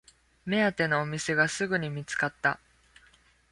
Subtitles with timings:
[0.45, 2.59] 目当てのお店がすぐに見つかった